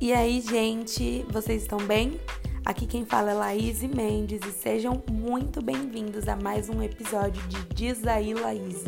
[0.00, 2.20] E aí, gente, vocês estão bem?
[2.64, 7.74] Aqui quem fala é Laís Mendes e sejam muito bem-vindos a mais um episódio de
[7.74, 8.84] Diz aí, Laís.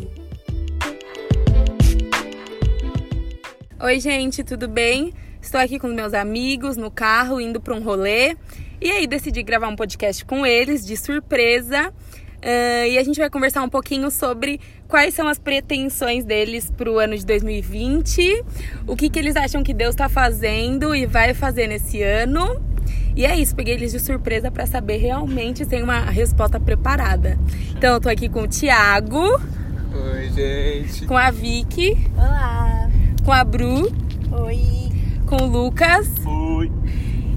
[3.77, 5.13] Oi, gente, tudo bem?
[5.41, 8.37] Estou aqui com meus amigos no carro, indo para um rolê.
[8.79, 11.93] E aí, decidi gravar um podcast com eles, de surpresa.
[12.41, 16.91] Uh, e a gente vai conversar um pouquinho sobre quais são as pretensões deles para
[16.91, 18.43] o ano de 2020,
[18.87, 22.59] o que, que eles acham que Deus está fazendo e vai fazer nesse ano.
[23.15, 27.37] E é isso, peguei eles de surpresa para saber realmente se tem uma resposta preparada.
[27.77, 29.39] Então, eu tô aqui com o Thiago.
[29.93, 31.05] Oi, gente.
[31.05, 31.97] Com a Vicky.
[32.15, 32.89] Olá.
[33.23, 33.91] Com a Bru.
[34.31, 34.89] Oi.
[35.27, 36.09] Com o Lucas.
[36.25, 36.71] Oi.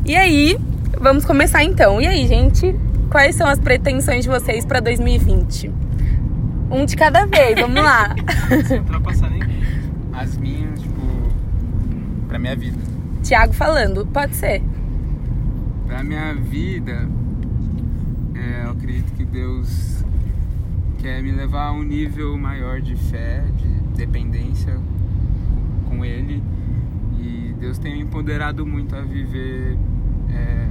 [0.07, 0.57] E aí,
[0.98, 2.01] vamos começar então.
[2.01, 2.75] E aí, gente?
[3.15, 5.71] Quais são as pretensões de vocês para 2020?
[6.69, 8.13] Um de cada vez, vamos lá.
[8.67, 9.41] Sem ultrapassar nem
[10.13, 11.01] as minhas, tipo,
[12.27, 12.77] pra minha vida.
[13.23, 14.65] Tiago falando, pode ser.
[15.87, 17.09] Pra minha vida,
[18.34, 20.05] é, eu acredito que Deus
[20.99, 24.77] quer me levar a um nível maior de fé, de dependência
[25.89, 26.43] com Ele.
[27.21, 29.78] E Deus tem me empoderado muito a viver
[30.33, 30.67] é,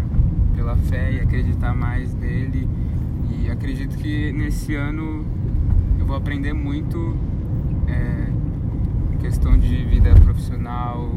[0.63, 2.67] pela fé e acreditar mais nele.
[3.29, 5.25] E acredito que nesse ano
[5.99, 7.17] eu vou aprender muito
[7.85, 11.11] é, em questão de vida profissional,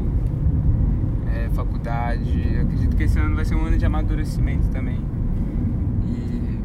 [1.33, 2.59] é, faculdade.
[2.59, 4.99] Acredito que esse ano vai ser um ano de amadurecimento também.
[6.05, 6.59] E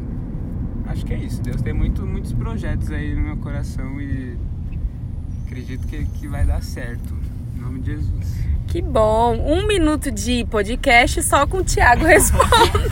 [0.89, 1.41] acho que é isso.
[1.41, 4.37] Deus tem muito, muitos projetos aí no meu coração e
[5.45, 7.15] acredito que, que vai dar certo.
[7.55, 8.52] Em nome de Jesus.
[8.73, 9.35] Que bom!
[9.35, 12.89] Um minuto de podcast só com o Thiago respondendo.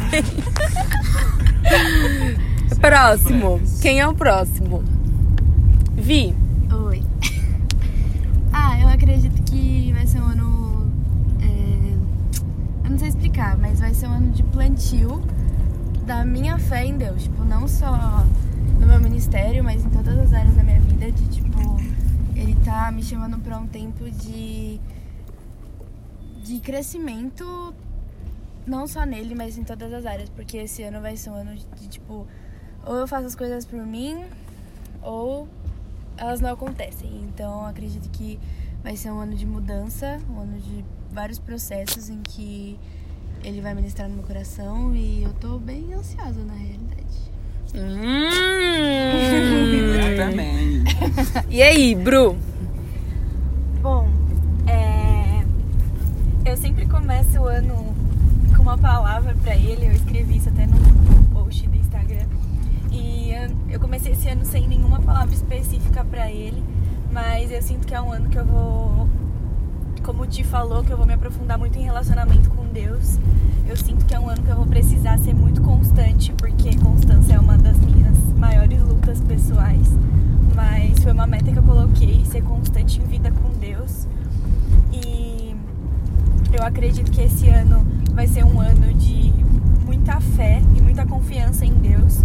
[2.80, 3.60] próximo.
[3.82, 4.84] Quem é o próximo?
[5.94, 6.36] Vi.
[6.72, 7.02] Oi.
[8.54, 10.92] Ah, eu acredito que vai ser um ano.
[11.42, 12.86] É...
[12.86, 15.20] Eu não sei explicar, mas vai ser um ano de plantio
[16.06, 17.24] da minha fé em Deus.
[17.24, 18.24] Tipo, não só
[18.80, 21.12] no meu ministério, mas em todas as áreas da minha vida.
[21.12, 21.82] De tipo,
[22.36, 24.80] ele tá me chamando pra um tempo de
[26.52, 27.74] de crescimento,
[28.68, 31.56] não só nele, mas em todas as áreas, porque esse ano vai ser um ano
[31.56, 32.28] de, de tipo,
[32.86, 34.24] ou eu faço as coisas por mim,
[35.02, 35.48] ou
[36.18, 37.10] elas não acontecem.
[37.24, 38.38] Então acredito que
[38.84, 42.78] vai ser um ano de mudança, um ano de vários processos em que
[43.44, 47.02] ele vai ministrar no meu coração e eu tô bem ansiosa na realidade.
[47.74, 48.30] Hum.
[50.02, 50.84] Eu também.
[51.50, 52.36] E aí, Bru?
[53.82, 54.10] Bom,
[54.68, 55.44] é,
[56.46, 56.58] eu
[57.12, 57.94] começo o ano
[58.56, 59.86] com uma palavra pra ele.
[59.88, 60.78] Eu escrevi isso até no
[61.34, 62.26] post do Instagram.
[62.90, 66.64] E eu- eu comecei esse ano sem nenhuma palavra específica pra ele,
[67.12, 69.10] mas eu sinto que é um ano que eu vou,
[70.04, 73.20] como Ti falou, que eu vou me aprofundar muito em relacionamento com Deus.
[73.68, 77.34] Eu sinto que é um ano que eu vou precisar ser muito constante, porque constância
[77.34, 79.90] é uma das minhas maiores lutas pessoais.
[80.56, 84.08] Mas foi uma meta que eu coloquei, ser constante em vida com Deus.
[86.54, 89.34] Eu acredito que esse ano vai ser um ano de
[89.86, 92.20] muita fé e muita confiança em Deus.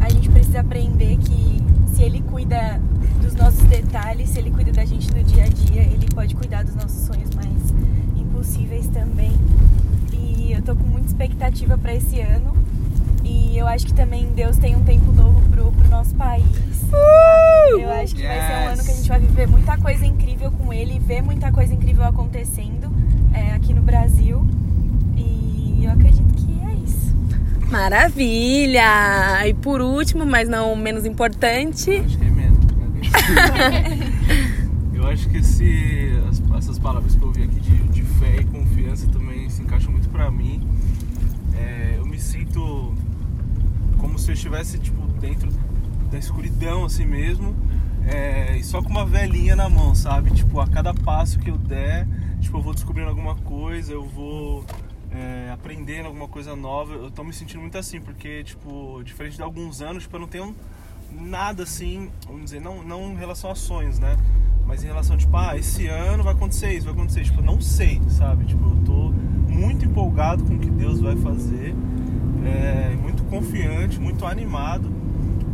[0.00, 1.62] A gente precisa aprender que
[1.94, 2.80] se Ele cuida
[3.22, 6.64] dos nossos detalhes, se Ele cuida da gente no dia a dia, Ele pode cuidar
[6.64, 7.72] dos nossos sonhos mais
[8.16, 9.32] impossíveis também.
[10.12, 12.52] E eu tô com muita expectativa para esse ano.
[13.22, 16.44] E eu acho que também Deus tem um tempo novo pro, pro nosso país.
[17.78, 20.50] Eu acho que vai ser um ano que a gente vai viver muita coisa incrível
[20.50, 22.89] com ele, ver muita coisa incrível acontecendo
[23.32, 24.44] é, aqui no Brasil.
[25.16, 27.14] E eu acredito que é isso.
[27.70, 29.46] Maravilha!
[29.46, 32.58] E por último, mas não menos importante, Acho que é menos.
[32.64, 33.96] brincadeira.
[34.94, 38.44] eu acho que esse, as- essas palavras que eu ouvi aqui de, de fé e
[38.44, 40.60] confiança também se encaixam muito pra mim.
[41.54, 42.94] É, eu me sinto
[43.98, 45.48] como se eu estivesse tipo, dentro
[46.10, 47.54] da escuridão assim mesmo.
[48.06, 50.30] é, e só com uma velhinha na mão, sabe?
[50.32, 52.06] Tipo, a cada passo que eu der,
[52.40, 54.64] tipo, eu vou descobrindo alguma coisa, eu vou
[55.10, 56.94] é, aprendendo alguma coisa nova.
[56.94, 60.28] Eu tô me sentindo muito assim, porque, tipo, diferente de alguns anos, tipo, eu não
[60.28, 60.54] tenho
[61.12, 64.16] nada assim, vamos dizer, não, não em relação a sonhos, né?
[64.66, 67.24] Mas em relação, tipo, ah, esse ano vai acontecer isso, vai acontecer.
[67.24, 68.44] Tipo, eu não sei, sabe?
[68.44, 69.10] Tipo, eu tô
[69.50, 71.74] muito empolgado com o que Deus vai fazer,
[72.44, 74.90] é, muito confiante, muito animado,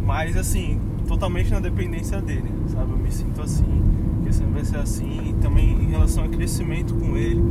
[0.04, 0.78] mas assim,
[1.08, 2.92] totalmente na dependência dele, sabe?
[2.92, 3.82] Eu me sinto assim,
[4.26, 5.30] que esse ano vai ser assim.
[5.30, 7.42] E também em relação a crescimento com ele,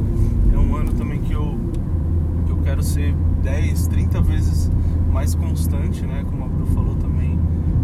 [0.54, 1.58] é um ano também que eu,
[2.46, 4.70] que eu quero ser 10, 30 vezes
[5.12, 6.26] mais constante, né?
[6.30, 7.40] Como a Bru falou também,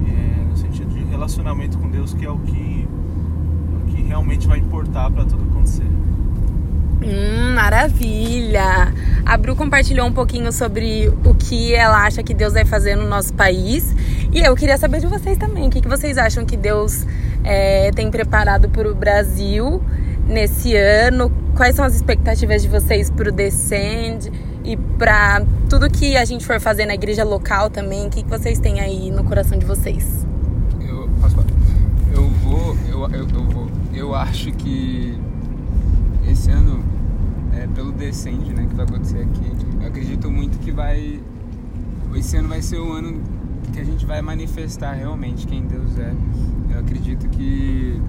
[0.06, 4.48] é, no sentido de relacionamento com Deus, que é o que, é o que realmente
[4.48, 5.88] vai importar para tudo acontecer.
[7.04, 8.94] Hum, maravilha!
[9.26, 13.08] A Bru compartilhou um pouquinho sobre o que ela acha que Deus vai fazer no
[13.08, 13.96] nosso país.
[14.34, 15.68] E eu queria saber de vocês também.
[15.68, 17.06] O que, que vocês acham que Deus
[17.44, 19.82] é, tem preparado para o Brasil
[20.28, 21.32] nesse ano?
[21.56, 24.32] Quais são as expectativas de vocês para o Descend
[24.64, 28.08] e para tudo que a gente for fazer na igreja local também?
[28.08, 30.26] O que, que vocês têm aí no coração de vocês?
[30.80, 31.10] Eu?
[32.14, 33.68] Eu vou, eu, eu, eu vou.
[33.94, 35.18] Eu acho que
[36.30, 36.84] esse ano,
[37.54, 39.52] é, pelo Descend, né, que vai acontecer aqui,
[39.82, 41.20] eu acredito muito que vai.
[42.16, 43.22] Esse ano vai ser o ano
[43.72, 46.14] que a gente vai manifestar realmente quem Deus é.
[46.72, 48.02] Eu acredito que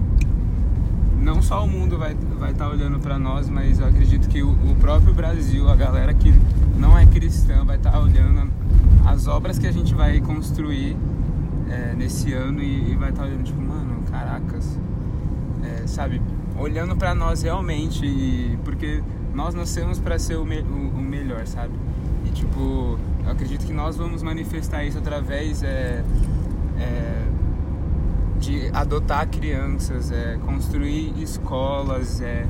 [1.23, 4.43] não só o mundo vai estar vai tá olhando para nós, mas eu acredito que
[4.43, 6.33] o, o, próprio Brasil, a galera que
[6.77, 8.51] não é cristã, vai estar tá olhando
[9.05, 10.97] as obras que a gente vai construir
[11.69, 14.77] é, nesse ano e, e vai estar tá olhando tipo, mano, caracas,
[15.63, 16.21] é, sabe?
[16.57, 19.01] Olhando para nós realmente, e, porque
[19.33, 21.73] nós nascemos para ser o, me, o, o, melhor, sabe?
[22.25, 26.03] E tipo, eu acredito que nós vamos manifestar isso através é,
[26.77, 27.23] é,
[28.43, 32.45] de adotar crianças, é, construir escolas, é,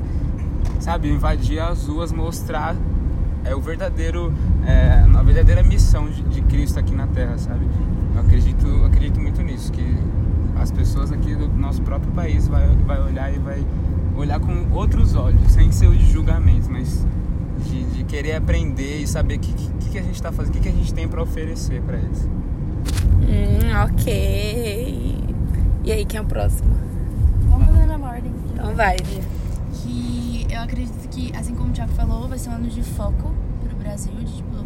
[0.80, 2.74] sabe, invadir as ruas, mostrar
[3.44, 4.32] é o verdadeiro,
[4.66, 7.66] é, a verdadeira missão de, de, Cristo aqui na Terra, sabe?
[8.14, 9.96] Eu acredito, acredito muito nisso, que
[10.56, 13.64] as pessoas aqui do nosso próprio país vai, vai olhar e vai
[14.16, 17.06] olhar com outros olhos, sem ser de julgamento, mas
[17.66, 20.56] de, de, querer aprender e saber o que, que, que, a gente está fazendo, o
[20.56, 22.28] que, que a gente tem para oferecer para eles.
[23.20, 24.43] Hum, ok.
[26.14, 26.72] Quem é o próximo?
[27.48, 28.32] Vamos fazer na ordem.
[28.52, 32.68] Então vai, Que eu acredito que, assim como o Thiago falou, vai ser um ano
[32.68, 33.34] de foco
[33.64, 34.14] pro Brasil.
[34.14, 34.64] De, tipo,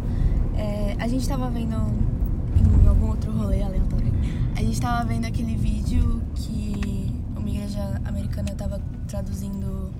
[0.55, 4.13] é, a gente tava vendo em algum outro rolê aleatório.
[4.55, 9.91] A gente tava vendo aquele vídeo que uma igreja americana tava traduzindo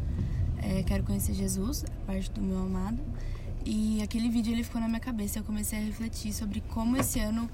[0.62, 3.00] é, Quero Conhecer Jesus, a parte do meu amado.
[3.66, 5.40] E aquele vídeo ele ficou na minha cabeça.
[5.40, 7.50] Eu comecei a refletir sobre como esse ano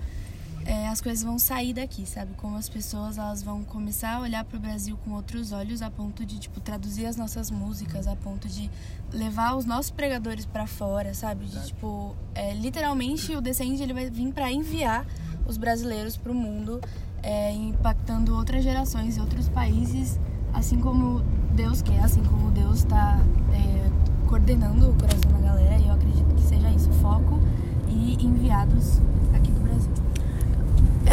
[0.66, 2.34] é, as coisas vão sair daqui, sabe?
[2.38, 5.92] Como as pessoas elas vão começar a olhar para o Brasil com outros olhos, a
[5.92, 8.70] ponto de tipo traduzir as nossas músicas, a ponto de
[9.14, 11.46] levar os nossos pregadores para fora, sabe?
[11.46, 15.06] De, tipo, é, literalmente o Descende ele vai vir para enviar
[15.46, 16.82] os brasileiros para o mundo,
[17.22, 20.20] é, impactando outras gerações e outros países,
[20.52, 21.20] assim como
[21.54, 23.20] Deus quer, assim como Deus está
[23.54, 25.78] é, coordenando o coração da galera.
[25.78, 27.40] E eu acredito que seja isso, foco
[27.88, 29.00] e enviados.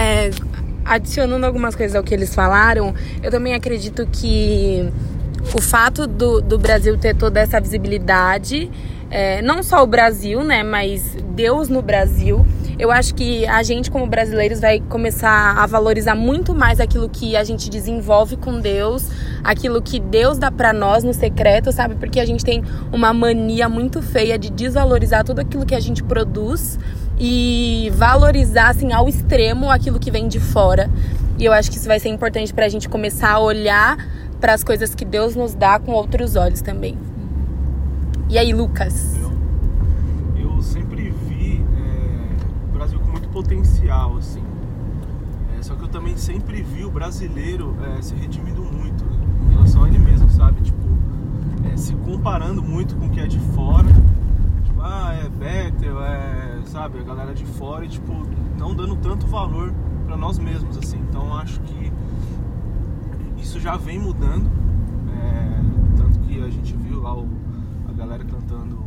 [0.03, 0.31] É,
[0.85, 4.93] adicionando algumas coisas ao que eles falaram, eu também acredito que
[5.55, 8.69] o fato do, do Brasil ter toda essa visibilidade,
[9.09, 12.45] é, não só o Brasil, né, mas Deus no Brasil,
[12.81, 17.37] eu acho que a gente, como brasileiros, vai começar a valorizar muito mais aquilo que
[17.37, 19.09] a gente desenvolve com Deus,
[19.45, 21.95] aquilo que Deus dá para nós no secreto, sabe?
[21.95, 26.03] Porque a gente tem uma mania muito feia de desvalorizar tudo aquilo que a gente
[26.03, 26.77] produz
[27.19, 30.91] e valorizar assim ao extremo aquilo que vem de fora.
[31.38, 33.97] E eu acho que isso vai ser importante para a gente começar a olhar
[34.41, 36.99] para as coisas que Deus nos dá com outros olhos também.
[38.29, 39.17] E aí, Lucas?
[39.17, 39.32] Eu,
[40.37, 44.43] eu sempre vi é, o Brasil com muito potencial, assim.
[45.58, 49.05] É, só que eu também sempre vi o brasileiro é, se redimindo muito
[49.47, 50.61] em relação a ele mesmo, sabe?
[50.62, 50.82] Tipo,
[51.73, 53.88] é, se comparando muito com o que é de fora.
[54.65, 56.98] Tipo, ah, é Bethel, é sabe?
[56.98, 58.12] A galera de fora tipo,
[58.58, 59.72] não dando tanto valor
[60.06, 60.98] para nós mesmos, assim.
[61.08, 61.93] Então acho que
[63.36, 64.50] isso já vem mudando.
[65.12, 67.29] É, tanto que a gente viu lá o,
[67.88, 68.82] a galera cantando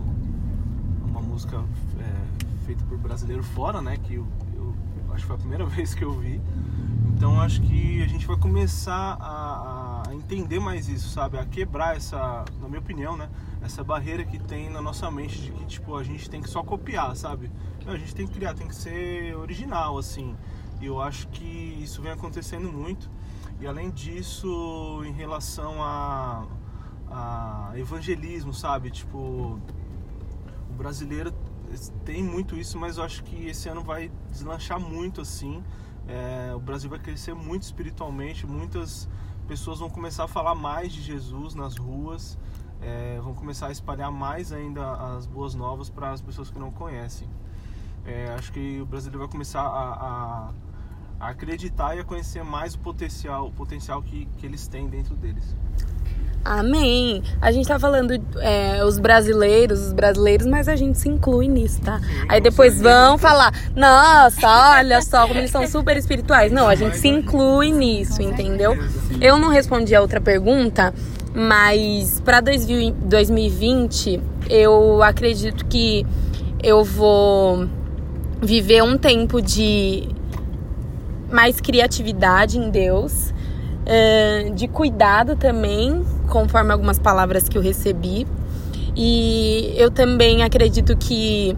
[1.05, 1.63] uma música
[1.99, 3.97] é, feita por brasileiro fora, né?
[3.97, 4.25] Que eu,
[4.55, 4.73] eu,
[5.13, 6.41] acho que foi a primeira vez que eu vi.
[7.15, 11.37] Então acho que a gente vai começar a, a entender mais isso, sabe?
[11.37, 13.29] A quebrar essa, na minha opinião, né?
[13.61, 16.61] Essa barreira que tem na nossa mente de que, tipo, a gente tem que só
[16.63, 17.49] copiar, sabe?
[17.87, 20.35] A gente tem que criar, tem que ser original, assim.
[20.81, 23.09] E eu acho que isso vem acontecendo muito.
[23.59, 26.45] E além disso, em relação a,
[27.09, 28.91] a evangelismo, sabe?
[28.91, 29.59] Tipo,
[30.69, 31.33] o brasileiro
[32.03, 35.63] tem muito isso, mas eu acho que esse ano vai deslanchar muito, assim.
[36.07, 39.07] É, o Brasil vai crescer muito espiritualmente, muitas
[39.47, 42.37] pessoas vão começar a falar mais de Jesus nas ruas,
[42.81, 46.71] é, vão começar a espalhar mais ainda as boas novas para as pessoas que não
[46.71, 47.27] conhecem.
[48.05, 50.49] É, acho que o brasileiro vai começar a, a,
[51.19, 55.15] a, acreditar e a conhecer mais o potencial, o potencial que, que eles têm dentro
[55.15, 55.55] deles.
[56.43, 57.23] Amém.
[57.41, 61.81] A gente tá falando é, os brasileiros, os brasileiros, mas a gente se inclui nisso,
[61.81, 61.97] tá?
[61.97, 66.51] Sim, Aí depois vão falar, nossa, olha só como eles são super espirituais.
[66.51, 68.77] Não, a gente se inclui nisso, entendeu?
[69.19, 70.93] Eu não respondi a outra pergunta
[71.33, 76.05] Mas para 2020, eu acredito que
[76.61, 77.67] eu vou
[78.41, 80.07] viver um tempo de
[81.31, 83.33] mais criatividade em Deus,
[84.55, 88.25] de cuidado também, conforme algumas palavras que eu recebi.
[88.95, 91.57] E eu também acredito que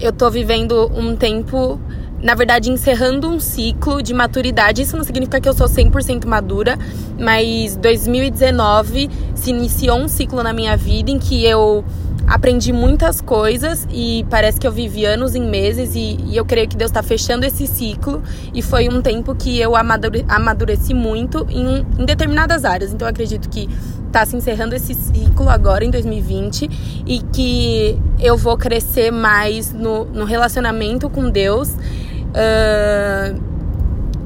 [0.00, 1.80] eu tô vivendo um tempo,
[2.22, 4.82] na verdade, encerrando um ciclo de maturidade.
[4.82, 6.78] Isso não significa que eu sou 100% madura,
[7.18, 11.84] mas 2019 se iniciou um ciclo na minha vida em que eu
[12.26, 16.68] aprendi muitas coisas e parece que eu vivi anos em meses e, e eu creio
[16.68, 21.46] que Deus está fechando esse ciclo e foi um tempo que eu amadure, amadureci muito
[21.48, 22.92] em, em determinadas áreas.
[22.92, 23.68] Então acredito que
[24.06, 30.04] está se encerrando esse ciclo agora em 2020 e que eu vou crescer mais no,
[30.06, 31.68] no relacionamento com Deus.
[31.68, 33.56] Uh,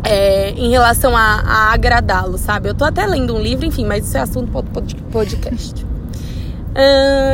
[0.03, 2.71] é, em relação a, a agradá-lo, sabe?
[2.71, 5.90] Eu tô até lendo um livro, enfim, mas isso é assunto para podcast.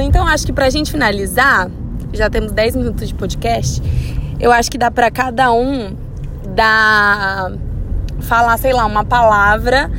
[0.04, 1.70] Então, acho que pra gente finalizar,
[2.12, 3.82] já temos 10 minutos de podcast,
[4.40, 5.96] eu acho que dá para cada um
[6.54, 7.52] dar
[8.20, 9.90] falar, sei lá, uma palavra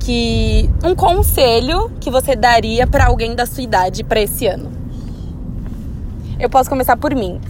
[0.00, 4.70] que um conselho que você daria para alguém da sua idade para esse ano.
[6.40, 7.40] Eu posso começar por mim.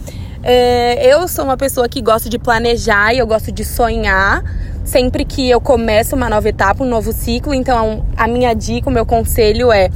[1.01, 4.43] Eu sou uma pessoa que gosta de planejar e eu gosto de sonhar
[4.83, 7.53] sempre que eu começo uma nova etapa, um novo ciclo.
[7.53, 9.89] Então, a minha dica, o meu conselho é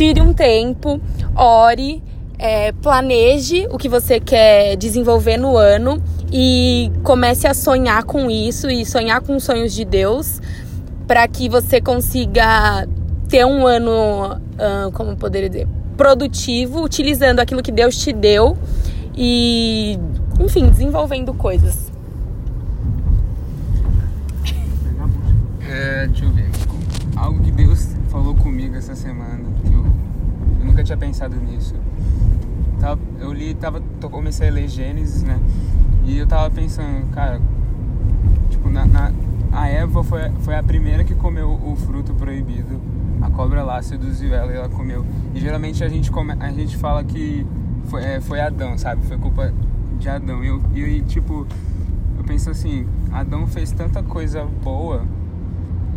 [0.00, 0.98] tire um tempo,
[1.36, 2.02] ore,
[2.38, 6.02] é, planeje o que você quer desenvolver no ano
[6.32, 10.40] e comece a sonhar com isso e sonhar com os sonhos de Deus
[11.06, 12.88] para que você consiga
[13.28, 18.56] ter um ano, uh, como poderia dizer, produtivo, utilizando aquilo que Deus te deu
[19.14, 19.98] e,
[20.40, 21.92] enfim, desenvolvendo coisas.
[25.68, 26.48] É, deixa eu ver.
[27.16, 29.44] Algo que Deus falou comigo essa semana,
[30.80, 31.74] nunca tinha pensado nisso.
[33.18, 35.38] Eu li, tava, comecei a ler Gênesis, né?
[36.04, 37.40] E eu tava pensando, cara,
[38.48, 39.12] tipo, na, na,
[39.52, 42.80] a Eva foi, foi a primeira que comeu o fruto proibido.
[43.20, 45.04] A cobra lá seduziu ela e ela comeu.
[45.34, 47.46] E geralmente a gente, come, a gente fala que
[47.84, 49.04] foi, é, foi Adão, sabe?
[49.04, 49.52] Foi culpa
[49.98, 50.42] de Adão.
[50.42, 51.46] E, eu, e, tipo,
[52.16, 55.04] eu penso assim, Adão fez tanta coisa boa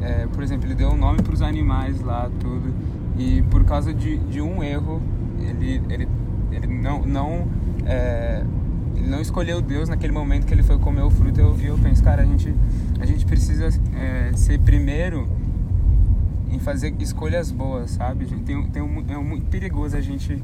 [0.03, 2.73] é, por exemplo, ele deu um nome para os animais lá, tudo.
[3.17, 5.01] E por causa de, de um erro,
[5.39, 6.08] ele, ele,
[6.51, 7.48] ele não, não,
[7.86, 8.43] é,
[8.96, 11.39] ele não escolheu Deus naquele momento que ele foi comer o fruto.
[11.39, 12.53] Eu, eu penso, cara, a gente,
[13.00, 15.27] a gente precisa é, ser primeiro
[16.50, 18.25] em fazer escolhas boas, sabe?
[18.25, 20.41] Tem, tem um, é muito perigoso a gente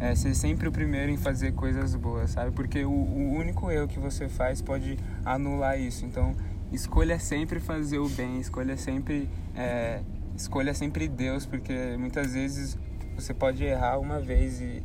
[0.00, 2.50] é, ser sempre o primeiro em fazer coisas boas, sabe?
[2.52, 6.06] Porque o, o único erro que você faz pode anular isso.
[6.06, 6.34] Então,
[6.72, 10.00] escolha sempre fazer o bem, escolha sempre, é,
[10.36, 12.78] escolha sempre Deus, porque muitas vezes
[13.14, 14.82] você pode errar uma vez e,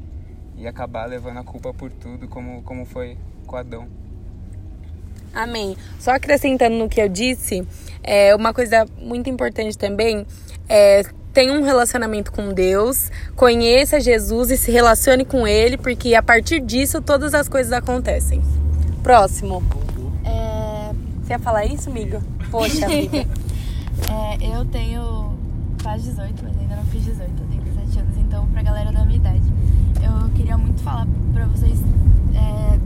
[0.58, 3.88] e acabar levando a culpa por tudo, como, como foi com Adão.
[5.34, 5.76] Amém.
[6.00, 7.68] Só acrescentando no que eu disse,
[8.04, 10.26] é uma coisa muito importante também
[10.68, 16.24] é tenha um relacionamento com Deus, conheça Jesus e se relacione com Ele, porque a
[16.24, 18.42] partir disso todas as coisas acontecem.
[19.04, 19.62] Próximo.
[21.26, 22.22] Você ia falar isso, amigo?
[22.52, 23.18] Poxa, amiga.
[23.18, 25.35] é, eu tenho
[25.86, 29.06] quase 18, mas ainda não fiz 18, eu tenho 17 anos, então pra galera da
[29.06, 29.44] minha idade.
[30.02, 31.80] Eu queria muito falar pra vocês.
[32.34, 32.80] É,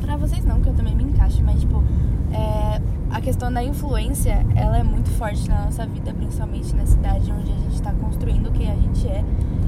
[0.00, 1.84] pra vocês não, que eu também me encaixo, mas tipo,
[2.32, 7.30] é, a questão da influência, ela é muito forte na nossa vida, principalmente na cidade
[7.30, 9.22] onde a gente tá construindo quem a gente é.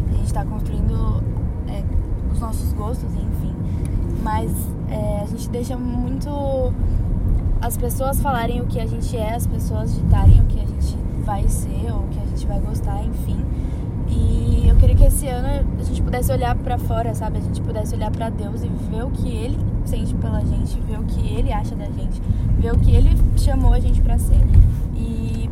[0.08, 1.22] A gente tá construindo
[1.68, 1.84] é,
[2.32, 3.54] os nossos gostos, enfim.
[4.22, 4.50] Mas
[4.88, 6.72] é, a gente deixa muito
[7.60, 10.99] as pessoas falarem o que a gente é, as pessoas ditarem o que a gente
[11.24, 13.44] vai ser ou que a gente vai gostar, enfim.
[14.08, 15.48] E eu queria que esse ano
[15.78, 17.38] a gente pudesse olhar para fora, sabe?
[17.38, 20.98] A gente pudesse olhar para Deus e ver o que ele sente pela gente, ver
[20.98, 22.20] o que ele acha da gente,
[22.58, 24.40] ver o que ele chamou a gente para ser.
[24.96, 25.48] E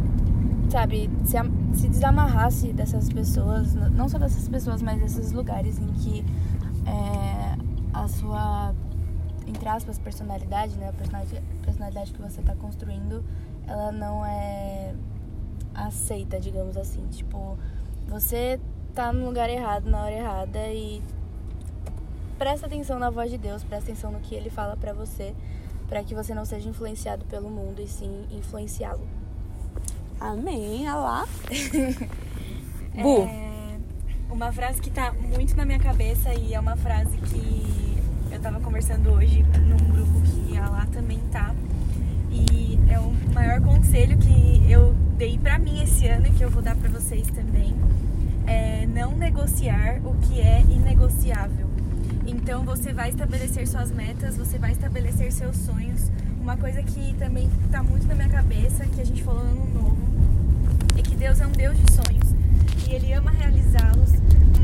[0.69, 1.37] sabe, se,
[1.73, 6.25] se desamarrasse dessas pessoas, não só dessas pessoas, mas desses lugares em que
[6.87, 7.57] é,
[7.93, 8.75] a sua
[9.47, 10.91] entre aspas, personalidade, né?
[10.91, 13.25] A personalidade, personalidade que você está construindo,
[13.67, 14.95] ela não é
[15.87, 17.07] aceita, digamos assim.
[17.09, 17.59] Tipo,
[18.09, 18.61] você
[18.95, 21.03] tá no lugar errado, na hora errada e
[22.39, 25.35] presta atenção na voz de Deus, presta atenção no que ele fala para você,
[25.89, 29.07] para que você não seja influenciado pelo mundo e sim influenciá-lo.
[30.21, 31.27] Amém, alá.
[33.01, 33.23] Bu.
[33.23, 33.79] É,
[34.31, 37.97] uma frase que tá muito na minha cabeça e é uma frase que
[38.31, 41.55] eu tava conversando hoje num grupo que a lá também tá.
[42.31, 44.95] E é o maior conselho que eu
[45.59, 47.75] pra mim esse ano e que eu vou dar pra vocês também.
[48.47, 51.67] é, não negociar o que é inegociável.
[52.27, 56.11] Então você vai estabelecer suas metas, você vai estabelecer seus sonhos.
[56.41, 59.75] Uma coisa que também está muito na minha cabeça, que a gente falou no ano
[59.75, 59.99] novo,
[60.97, 62.35] é que Deus é um Deus de sonhos
[62.89, 64.13] e Ele ama realizá-los,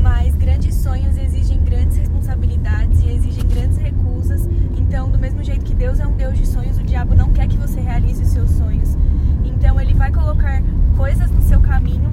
[0.01, 4.47] mas grandes sonhos exigem grandes responsabilidades e exigem grandes recusas.
[4.77, 7.47] Então, do mesmo jeito que Deus é um Deus de sonhos, o diabo não quer
[7.47, 8.97] que você realize os seus sonhos.
[9.45, 10.61] Então, ele vai colocar
[10.95, 12.09] coisas no seu caminho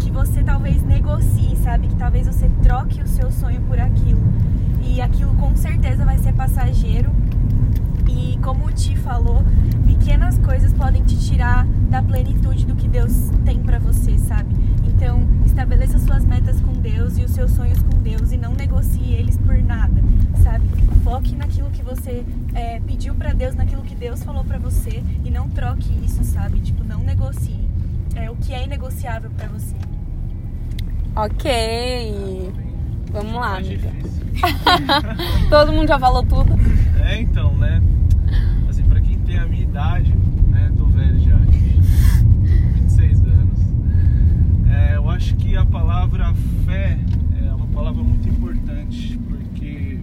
[0.00, 1.88] que você talvez negocie, sabe?
[1.88, 4.20] Que talvez você troque o seu sonho por aquilo.
[4.82, 7.10] E aquilo com certeza vai ser passageiro.
[8.08, 9.42] E como o Ti falou,
[9.86, 14.54] pequenas coisas podem te tirar da plenitude do que Deus tem para você, sabe?
[14.96, 19.12] Então, estabeleça suas metas com Deus e os seus sonhos com Deus e não negocie
[19.12, 20.02] eles por nada,
[20.42, 20.64] sabe?
[21.02, 22.24] Foque naquilo que você
[22.54, 26.60] é, pediu para Deus, naquilo que Deus falou para você e não troque isso, sabe?
[26.60, 27.60] Tipo, não negocie.
[28.14, 29.74] É o que é inegociável para você.
[31.16, 32.52] Ok.
[33.12, 33.92] Vamos lá, Mais amiga.
[35.50, 36.52] Todo mundo já falou tudo.
[37.04, 37.82] É, então, né?
[38.68, 40.14] Assim, pra quem tem a minha idade,
[40.48, 40.72] né?
[40.76, 41.80] Tô velho já, gente.
[42.74, 43.58] 26 anos.
[44.72, 46.34] É, eu acho que a palavra
[46.66, 46.98] fé
[47.40, 50.00] é uma palavra muito importante, porque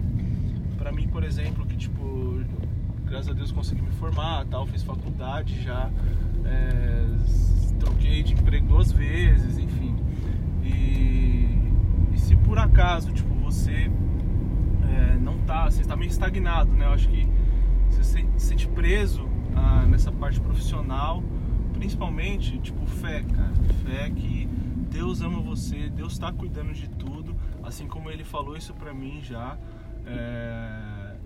[0.78, 2.40] pra mim, por exemplo, que tipo,
[3.04, 5.90] graças a Deus consegui me formar, tal, fiz faculdade já,
[6.46, 7.04] é,
[7.78, 9.94] troquei de emprego duas vezes, enfim.
[10.64, 11.58] E,
[12.14, 13.90] e se por acaso, tipo, você
[14.82, 16.86] é, não tá, você está meio estagnado, né?
[16.86, 17.28] Eu acho que
[17.90, 21.22] você se sente preso ah, nessa parte profissional,
[21.74, 23.52] principalmente, tipo, fé, cara.
[23.84, 24.48] Fé que
[24.92, 29.20] Deus ama você, Deus está cuidando de tudo, assim como Ele falou isso pra mim
[29.22, 29.58] já.
[30.06, 31.16] É,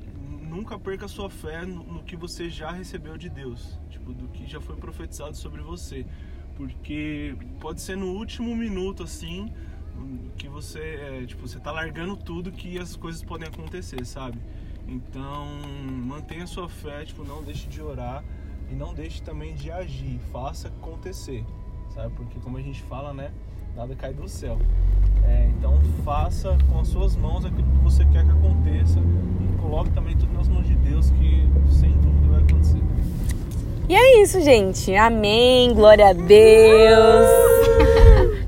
[0.42, 4.46] nunca perca sua fé no, no que você já recebeu de Deus, tipo, do que
[4.46, 6.06] já foi profetizado sobre você.
[6.54, 9.52] Porque pode ser no último minuto, assim,
[10.37, 14.38] que você é, tipo você tá largando tudo que as coisas podem acontecer sabe
[14.87, 15.46] então
[16.06, 18.23] mantenha sua fé tipo não deixe de orar
[18.71, 21.45] e não deixe também de agir faça acontecer
[21.95, 23.32] sabe porque como a gente fala né
[23.76, 24.56] nada cai do céu
[25.25, 29.91] É, então faça com as suas mãos aquilo que você quer que aconteça e coloque
[29.91, 32.80] também tudo nas mãos de Deus que sem dúvida vai acontecer
[33.89, 34.95] E é isso, gente.
[34.95, 35.73] Amém.
[35.75, 37.26] Glória a Deus.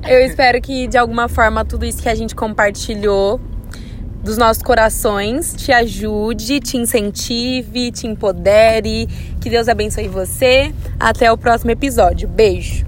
[0.09, 3.38] Eu espero que de alguma forma tudo isso que a gente compartilhou
[4.23, 9.07] dos nossos corações te ajude, te incentive, te empodere.
[9.41, 10.73] Que Deus abençoe você.
[10.99, 12.27] Até o próximo episódio.
[12.27, 12.88] Beijo.